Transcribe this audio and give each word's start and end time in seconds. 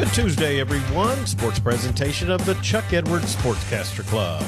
Good 0.00 0.14
Tuesday, 0.14 0.60
everyone. 0.60 1.26
Sports 1.26 1.58
presentation 1.58 2.30
of 2.30 2.42
the 2.46 2.54
Chuck 2.62 2.90
Edwards 2.94 3.36
Sportscaster 3.36 4.02
Club. 4.06 4.42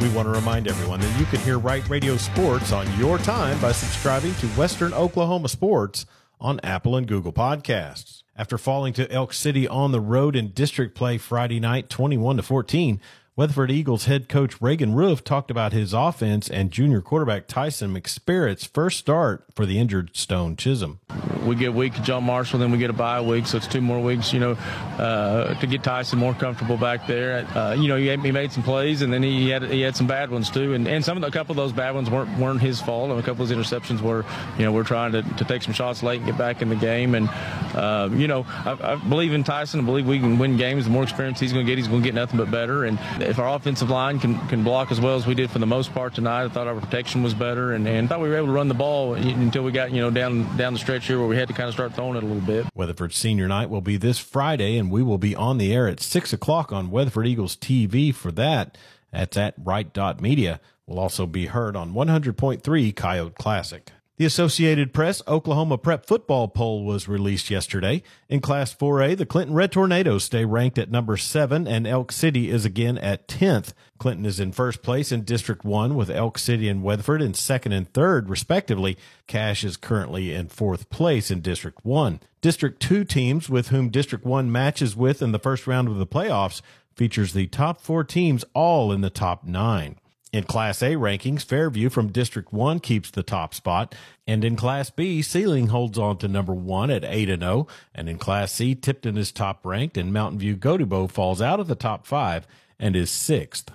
We 0.00 0.08
want 0.10 0.26
to 0.26 0.30
remind 0.30 0.68
everyone 0.68 1.00
that 1.00 1.18
you 1.18 1.26
can 1.26 1.40
hear 1.40 1.58
Right 1.58 1.86
Radio 1.88 2.16
Sports 2.16 2.70
on 2.70 2.86
your 2.96 3.18
time 3.18 3.60
by 3.60 3.72
subscribing 3.72 4.36
to 4.36 4.46
Western 4.50 4.94
Oklahoma 4.94 5.48
Sports 5.48 6.06
on 6.40 6.60
Apple 6.60 6.94
and 6.94 7.08
Google 7.08 7.32
Podcasts. 7.32 8.22
After 8.36 8.56
falling 8.56 8.92
to 8.92 9.10
Elk 9.10 9.32
City 9.32 9.66
on 9.66 9.90
the 9.90 9.98
road 9.98 10.36
in 10.36 10.52
district 10.52 10.94
play 10.94 11.18
Friday 11.18 11.58
night 11.58 11.90
21 11.90 12.36
to 12.36 12.44
14, 12.44 13.00
Weatherford 13.36 13.72
Eagles 13.72 14.04
head 14.04 14.28
coach 14.28 14.62
Reagan 14.62 14.94
Roof 14.94 15.24
talked 15.24 15.50
about 15.50 15.72
his 15.72 15.92
offense 15.92 16.48
and 16.48 16.70
junior 16.70 17.00
quarterback 17.00 17.48
Tyson 17.48 17.92
McSpirit's 17.92 18.64
first 18.64 18.96
start 18.96 19.44
for 19.56 19.66
the 19.66 19.76
injured 19.76 20.14
Stone 20.14 20.54
Chisholm. 20.54 21.00
We 21.44 21.56
get 21.56 21.74
week 21.74 21.94
John 22.04 22.22
Marshall, 22.22 22.60
then 22.60 22.70
we 22.70 22.78
get 22.78 22.90
a 22.90 22.94
bye 22.94 23.20
week, 23.20 23.48
so 23.48 23.56
it's 23.56 23.66
two 23.66 23.80
more 23.80 24.00
weeks, 24.00 24.32
you 24.32 24.38
know, 24.38 24.52
uh, 24.52 25.52
to 25.54 25.66
get 25.66 25.82
Tyson 25.82 26.20
more 26.20 26.32
comfortable 26.32 26.76
back 26.76 27.08
there. 27.08 27.44
Uh, 27.56 27.74
you 27.74 27.88
know, 27.88 27.96
he, 27.96 28.08
he, 28.18 28.30
made 28.30 28.52
some 28.52 28.62
plays, 28.62 29.02
and 29.02 29.12
then 29.12 29.24
he 29.24 29.50
had 29.50 29.64
he 29.64 29.80
had 29.80 29.96
some 29.96 30.06
bad 30.06 30.30
ones 30.30 30.48
too, 30.48 30.72
and, 30.72 30.86
and 30.86 31.04
some 31.04 31.16
of 31.16 31.20
the, 31.22 31.26
a 31.26 31.32
couple 31.32 31.50
of 31.50 31.56
those 31.56 31.72
bad 31.72 31.92
ones 31.92 32.08
weren't 32.08 32.38
weren't 32.38 32.60
his 32.60 32.80
fault, 32.80 33.10
and 33.10 33.18
a 33.18 33.22
couple 33.24 33.42
of 33.42 33.48
those 33.48 33.58
interceptions 33.58 34.00
were, 34.00 34.24
you 34.58 34.64
know, 34.64 34.70
we're 34.70 34.84
trying 34.84 35.10
to, 35.10 35.22
to 35.22 35.44
take 35.44 35.62
some 35.62 35.74
shots 35.74 36.04
late 36.04 36.18
and 36.18 36.26
get 36.26 36.38
back 36.38 36.62
in 36.62 36.68
the 36.68 36.76
game, 36.76 37.16
and 37.16 37.28
uh, 37.74 38.08
you 38.12 38.28
know, 38.28 38.46
I, 38.48 38.92
I, 38.92 38.94
believe 38.96 39.32
in 39.32 39.44
Tyson. 39.44 39.80
I 39.80 39.82
believe 39.84 40.06
we 40.06 40.18
can 40.18 40.38
win 40.38 40.56
games. 40.56 40.84
The 40.84 40.90
more 40.90 41.02
experience 41.02 41.40
he's 41.40 41.52
going 41.52 41.66
to 41.66 41.70
get, 41.70 41.78
he's 41.78 41.88
going 41.88 42.02
to 42.02 42.06
get 42.06 42.14
nothing 42.14 42.38
but 42.38 42.50
better, 42.50 42.84
and 42.84 42.98
if 43.20 43.38
our 43.38 43.54
offensive 43.54 43.90
line 43.90 44.18
can, 44.18 44.38
can 44.48 44.64
block 44.64 44.90
as 44.90 45.00
well 45.00 45.16
as 45.16 45.26
we 45.26 45.34
did 45.34 45.50
for 45.50 45.58
the 45.58 45.66
most 45.66 45.92
part 45.92 46.14
tonight, 46.14 46.44
I 46.44 46.48
thought 46.48 46.66
our 46.66 46.78
protection 46.80 47.22
was 47.22 47.34
better 47.34 47.72
and, 47.72 47.86
and 47.86 48.08
thought 48.08 48.20
we 48.20 48.28
were 48.28 48.36
able 48.36 48.48
to 48.48 48.52
run 48.52 48.68
the 48.68 48.74
ball 48.74 49.14
until 49.14 49.64
we 49.64 49.72
got, 49.72 49.92
you 49.92 50.00
know, 50.00 50.10
down 50.10 50.56
down 50.56 50.72
the 50.72 50.78
stretch 50.78 51.06
here 51.06 51.18
where 51.18 51.28
we 51.28 51.36
had 51.36 51.48
to 51.48 51.54
kind 51.54 51.68
of 51.68 51.74
start 51.74 51.94
throwing 51.94 52.16
it 52.16 52.22
a 52.22 52.26
little 52.26 52.42
bit. 52.42 52.66
Weatherford 52.74 53.12
Senior 53.12 53.48
Night 53.48 53.70
will 53.70 53.80
be 53.80 53.96
this 53.96 54.18
Friday, 54.18 54.76
and 54.76 54.90
we 54.90 55.02
will 55.02 55.18
be 55.18 55.34
on 55.34 55.58
the 55.58 55.72
air 55.72 55.88
at 55.88 56.00
6 56.00 56.32
o'clock 56.32 56.72
on 56.72 56.90
Weatherford 56.90 57.26
Eagles 57.26 57.56
TV 57.56 58.14
for 58.14 58.32
that. 58.32 58.76
That's 59.12 59.36
at 59.36 59.54
Right 59.58 59.92
Dot 59.92 60.20
Media. 60.20 60.60
Will 60.86 60.98
also 60.98 61.26
be 61.26 61.46
heard 61.46 61.76
on 61.76 61.94
100.3 61.94 62.96
Coyote 62.96 63.34
Classic. 63.36 63.90
The 64.16 64.26
Associated 64.26 64.92
Press 64.92 65.22
Oklahoma 65.26 65.76
Prep 65.76 66.06
Football 66.06 66.46
Poll 66.46 66.84
was 66.84 67.08
released 67.08 67.50
yesterday. 67.50 68.00
In 68.28 68.38
Class 68.38 68.72
4A, 68.72 69.16
the 69.16 69.26
Clinton 69.26 69.56
Red 69.56 69.72
Tornadoes 69.72 70.22
stay 70.22 70.44
ranked 70.44 70.78
at 70.78 70.88
number 70.88 71.16
7 71.16 71.66
and 71.66 71.84
Elk 71.84 72.12
City 72.12 72.48
is 72.48 72.64
again 72.64 72.96
at 72.98 73.26
10th. 73.26 73.72
Clinton 73.98 74.24
is 74.24 74.38
in 74.38 74.52
first 74.52 74.82
place 74.82 75.10
in 75.10 75.24
District 75.24 75.64
1 75.64 75.96
with 75.96 76.10
Elk 76.10 76.38
City 76.38 76.68
and 76.68 76.84
Weatherford 76.84 77.20
in 77.22 77.34
second 77.34 77.72
and 77.72 77.92
third, 77.92 78.30
respectively. 78.30 78.96
Cache 79.26 79.64
is 79.64 79.76
currently 79.76 80.32
in 80.32 80.46
fourth 80.46 80.90
place 80.90 81.32
in 81.32 81.40
District 81.40 81.84
1. 81.84 82.20
District 82.40 82.80
2 82.80 83.02
teams 83.02 83.50
with 83.50 83.70
whom 83.70 83.88
District 83.90 84.24
1 84.24 84.52
matches 84.52 84.94
with 84.94 85.22
in 85.22 85.32
the 85.32 85.40
first 85.40 85.66
round 85.66 85.88
of 85.88 85.98
the 85.98 86.06
playoffs 86.06 86.62
features 86.94 87.32
the 87.32 87.48
top 87.48 87.80
four 87.80 88.04
teams 88.04 88.44
all 88.54 88.92
in 88.92 89.00
the 89.00 89.10
top 89.10 89.42
nine. 89.42 89.96
In 90.34 90.42
Class 90.42 90.82
A 90.82 90.96
rankings, 90.96 91.44
Fairview 91.44 91.90
from 91.90 92.10
District 92.10 92.52
1 92.52 92.80
keeps 92.80 93.08
the 93.08 93.22
top 93.22 93.54
spot, 93.54 93.94
and 94.26 94.44
in 94.44 94.56
Class 94.56 94.90
B, 94.90 95.22
Seiling 95.22 95.68
holds 95.68 95.96
on 95.96 96.18
to 96.18 96.26
number 96.26 96.52
1 96.52 96.90
at 96.90 97.04
8 97.04 97.30
and 97.30 97.42
0, 97.44 97.68
and 97.94 98.08
in 98.08 98.18
Class 98.18 98.50
C, 98.50 98.74
Tipton 98.74 99.16
is 99.16 99.30
top 99.30 99.64
ranked 99.64 99.96
and 99.96 100.12
Mountain 100.12 100.40
View 100.40 100.56
Gotebo 100.56 101.08
falls 101.08 101.40
out 101.40 101.60
of 101.60 101.68
the 101.68 101.76
top 101.76 102.04
5 102.04 102.48
and 102.80 102.96
is 102.96 103.10
6th. 103.10 103.66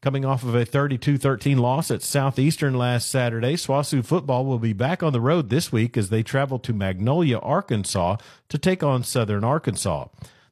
Coming 0.00 0.24
off 0.24 0.44
of 0.44 0.54
a 0.54 0.64
32-13 0.64 1.58
loss 1.58 1.90
at 1.90 2.02
Southeastern 2.02 2.74
last 2.74 3.10
Saturday, 3.10 3.54
SWOSU 3.54 4.04
football 4.04 4.44
will 4.44 4.60
be 4.60 4.72
back 4.72 5.02
on 5.02 5.12
the 5.12 5.20
road 5.20 5.48
this 5.48 5.72
week 5.72 5.96
as 5.96 6.10
they 6.10 6.22
travel 6.22 6.60
to 6.60 6.72
Magnolia, 6.72 7.38
Arkansas 7.38 8.18
to 8.50 8.56
take 8.56 8.84
on 8.84 9.02
Southern 9.02 9.42
Arkansas. 9.42 10.06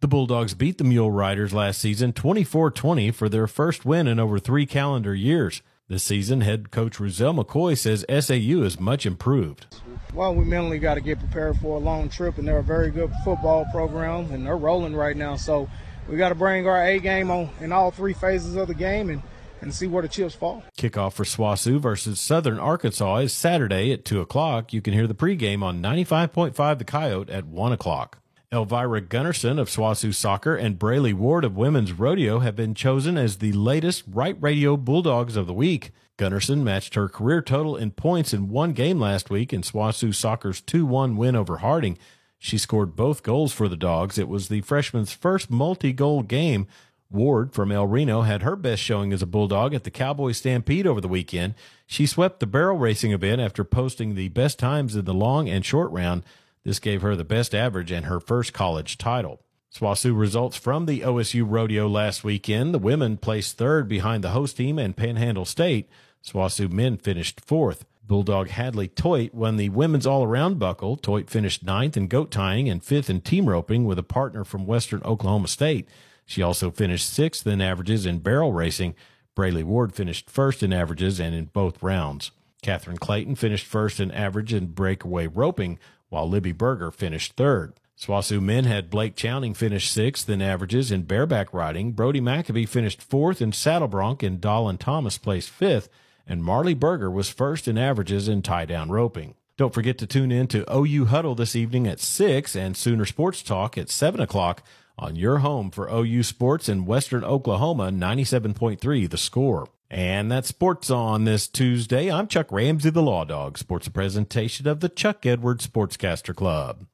The 0.00 0.08
Bulldogs 0.08 0.54
beat 0.54 0.78
the 0.78 0.84
Mule 0.84 1.10
Riders 1.10 1.52
last 1.52 1.78
season 1.78 2.14
24 2.14 2.70
20 2.70 3.10
for 3.10 3.28
their 3.28 3.46
first 3.46 3.84
win 3.84 4.08
in 4.08 4.18
over 4.18 4.38
three 4.38 4.64
calendar 4.64 5.14
years. 5.14 5.60
This 5.88 6.02
season, 6.02 6.40
head 6.40 6.70
coach 6.70 6.96
Ruzel 6.96 7.38
McCoy 7.38 7.76
says 7.76 8.06
SAU 8.08 8.62
is 8.62 8.80
much 8.80 9.04
improved. 9.04 9.66
Well, 10.14 10.34
we 10.34 10.46
mentally 10.46 10.78
got 10.78 10.94
to 10.94 11.02
get 11.02 11.18
prepared 11.18 11.58
for 11.58 11.76
a 11.76 11.78
long 11.78 12.08
trip, 12.08 12.38
and 12.38 12.48
they're 12.48 12.60
a 12.60 12.62
very 12.62 12.90
good 12.90 13.12
football 13.24 13.66
program, 13.72 14.30
and 14.30 14.46
they're 14.46 14.56
rolling 14.56 14.96
right 14.96 15.14
now. 15.14 15.36
So 15.36 15.68
we 16.08 16.16
got 16.16 16.30
to 16.30 16.34
bring 16.34 16.66
our 16.66 16.82
A 16.82 16.98
game 16.98 17.30
on 17.30 17.50
in 17.60 17.70
all 17.70 17.90
three 17.90 18.14
phases 18.14 18.56
of 18.56 18.68
the 18.68 18.74
game 18.74 19.10
and, 19.10 19.22
and 19.60 19.74
see 19.74 19.86
where 19.86 20.00
the 20.00 20.08
chips 20.08 20.34
fall. 20.34 20.64
Kickoff 20.78 21.12
for 21.12 21.24
SWOSU 21.24 21.78
versus 21.78 22.18
Southern 22.18 22.58
Arkansas 22.58 23.16
is 23.16 23.34
Saturday 23.34 23.92
at 23.92 24.06
2 24.06 24.22
o'clock. 24.22 24.72
You 24.72 24.80
can 24.80 24.94
hear 24.94 25.06
the 25.06 25.14
pregame 25.14 25.62
on 25.62 25.82
95.5 25.82 26.78
The 26.78 26.84
Coyote 26.84 27.30
at 27.30 27.44
1 27.44 27.72
o'clock. 27.72 28.16
Elvira 28.52 29.00
Gunnarsson 29.00 29.60
of 29.60 29.68
SWOSU 29.68 30.12
Soccer 30.12 30.56
and 30.56 30.76
Braylee 30.76 31.14
Ward 31.14 31.44
of 31.44 31.56
Women's 31.56 31.92
Rodeo 31.92 32.40
have 32.40 32.56
been 32.56 32.74
chosen 32.74 33.16
as 33.16 33.36
the 33.36 33.52
latest 33.52 34.02
Right 34.08 34.36
Radio 34.40 34.76
Bulldogs 34.76 35.36
of 35.36 35.46
the 35.46 35.52
Week. 35.52 35.92
Gunnarsson 36.18 36.64
matched 36.64 36.96
her 36.96 37.08
career 37.08 37.42
total 37.42 37.76
in 37.76 37.92
points 37.92 38.34
in 38.34 38.48
one 38.48 38.72
game 38.72 38.98
last 38.98 39.30
week 39.30 39.52
in 39.52 39.62
SWOSU 39.62 40.12
Soccer's 40.12 40.60
2 40.62 40.84
1 40.84 41.16
win 41.16 41.36
over 41.36 41.58
Harding. 41.58 41.96
She 42.40 42.58
scored 42.58 42.96
both 42.96 43.22
goals 43.22 43.52
for 43.52 43.68
the 43.68 43.76
Dogs. 43.76 44.18
It 44.18 44.26
was 44.26 44.48
the 44.48 44.62
freshman's 44.62 45.12
first 45.12 45.48
multi 45.48 45.92
goal 45.92 46.24
game. 46.24 46.66
Ward 47.08 47.52
from 47.52 47.70
El 47.70 47.86
Reno 47.86 48.22
had 48.22 48.42
her 48.42 48.56
best 48.56 48.82
showing 48.82 49.12
as 49.12 49.22
a 49.22 49.26
Bulldog 49.26 49.74
at 49.74 49.84
the 49.84 49.92
Cowboy 49.92 50.32
Stampede 50.32 50.88
over 50.88 51.00
the 51.00 51.06
weekend. 51.06 51.54
She 51.86 52.04
swept 52.04 52.40
the 52.40 52.46
barrel 52.48 52.78
racing 52.78 53.12
event 53.12 53.40
after 53.40 53.62
posting 53.62 54.16
the 54.16 54.28
best 54.28 54.58
times 54.58 54.96
in 54.96 55.04
the 55.04 55.14
long 55.14 55.48
and 55.48 55.64
short 55.64 55.92
round. 55.92 56.24
This 56.64 56.78
gave 56.78 57.02
her 57.02 57.16
the 57.16 57.24
best 57.24 57.54
average 57.54 57.90
and 57.90 58.06
her 58.06 58.20
first 58.20 58.52
college 58.52 58.98
title. 58.98 59.40
SWOSU 59.74 60.18
results 60.18 60.56
from 60.56 60.86
the 60.86 61.00
OSU 61.00 61.44
rodeo 61.46 61.88
last 61.88 62.24
weekend. 62.24 62.74
The 62.74 62.78
women 62.78 63.16
placed 63.16 63.56
third 63.56 63.88
behind 63.88 64.24
the 64.24 64.30
host 64.30 64.56
team 64.56 64.78
and 64.78 64.96
Panhandle 64.96 65.44
State. 65.44 65.88
SWOSU 66.24 66.70
men 66.72 66.96
finished 66.96 67.40
fourth. 67.40 67.84
Bulldog 68.04 68.48
Hadley 68.48 68.88
Toit 68.88 69.32
won 69.32 69.56
the 69.56 69.68
women's 69.68 70.06
all 70.06 70.24
around 70.24 70.58
buckle. 70.58 70.96
Toit 70.96 71.30
finished 71.30 71.64
ninth 71.64 71.96
in 71.96 72.08
goat 72.08 72.32
tying 72.32 72.68
and 72.68 72.82
fifth 72.82 73.08
in 73.08 73.20
team 73.20 73.48
roping 73.48 73.84
with 73.84 74.00
a 74.00 74.02
partner 74.02 74.44
from 74.44 74.66
Western 74.66 75.00
Oklahoma 75.04 75.46
State. 75.46 75.88
She 76.26 76.42
also 76.42 76.72
finished 76.72 77.08
sixth 77.08 77.46
in 77.46 77.60
averages 77.60 78.06
in 78.06 78.18
barrel 78.18 78.52
racing. 78.52 78.96
Braylee 79.36 79.62
Ward 79.62 79.94
finished 79.94 80.28
first 80.28 80.62
in 80.64 80.72
averages 80.72 81.20
and 81.20 81.34
in 81.34 81.44
both 81.46 81.82
rounds. 81.82 82.32
Catherine 82.62 82.98
Clayton 82.98 83.36
finished 83.36 83.66
first 83.66 84.00
in 84.00 84.10
average 84.10 84.52
and 84.52 84.74
breakaway 84.74 85.28
roping, 85.28 85.78
while 86.10 86.28
Libby 86.28 86.52
Berger 86.52 86.90
finished 86.90 87.32
third. 87.32 87.72
SWOSU 87.98 88.40
men 88.40 88.64
had 88.64 88.88
Blake 88.90 89.14
Chowning 89.14 89.54
finish 89.54 89.90
sixth 89.90 90.28
in 90.28 90.40
averages 90.40 90.90
in 90.90 91.02
bareback 91.02 91.52
riding. 91.52 91.92
Brody 91.92 92.20
McAbee 92.20 92.68
finished 92.68 93.02
fourth 93.02 93.42
in 93.42 93.52
saddle 93.52 93.88
bronc, 93.88 94.22
and 94.22 94.40
Dolan 94.40 94.78
Thomas 94.78 95.18
placed 95.18 95.50
fifth. 95.50 95.88
And 96.26 96.42
Marley 96.44 96.74
Berger 96.74 97.10
was 97.10 97.28
first 97.28 97.68
in 97.68 97.76
averages 97.76 98.28
in 98.28 98.42
tie 98.42 98.64
down 98.64 98.90
roping. 98.90 99.34
Don't 99.56 99.74
forget 99.74 99.98
to 99.98 100.06
tune 100.06 100.32
in 100.32 100.46
to 100.48 100.64
OU 100.74 101.06
Huddle 101.06 101.34
this 101.34 101.54
evening 101.54 101.86
at 101.86 102.00
6 102.00 102.56
and 102.56 102.74
Sooner 102.74 103.04
Sports 103.04 103.42
Talk 103.42 103.76
at 103.76 103.90
7 103.90 104.18
o'clock 104.18 104.62
on 104.98 105.16
your 105.16 105.38
home 105.38 105.70
for 105.70 105.90
OU 105.90 106.22
Sports 106.22 106.68
in 106.68 106.86
Western 106.86 107.24
Oklahoma, 107.24 107.90
97.3 107.90 109.10
The 109.10 109.18
Score. 109.18 109.68
And 109.90 110.30
that's 110.30 110.48
sports 110.48 110.88
on 110.88 111.24
this 111.24 111.48
Tuesday. 111.48 112.12
I'm 112.12 112.28
Chuck 112.28 112.52
Ramsey, 112.52 112.90
the 112.90 113.02
Law 113.02 113.24
Dog. 113.24 113.58
Sports 113.58 113.88
presentation 113.88 114.68
of 114.68 114.78
the 114.78 114.88
Chuck 114.88 115.26
Edwards 115.26 115.66
Sportscaster 115.66 116.34
Club. 116.34 116.86